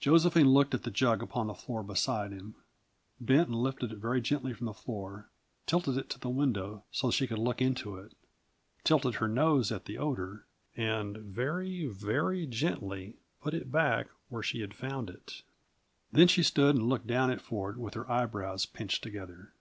[0.00, 2.56] Josephine looked at the jug upon the floor beside him,
[3.18, 5.30] bent and lifted it very gently from the floor;
[5.64, 8.14] tilted it to the window so that she could look into it,
[8.84, 10.44] tilted her nose at the odor,
[10.76, 15.40] and very, very gently put it back where she had found it.
[16.12, 19.54] Then she stood and looked down at Ford with her eyebrows pinched together.